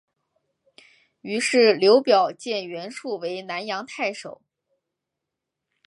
[1.21, 4.41] 于是刘表荐袁术为南阳太守。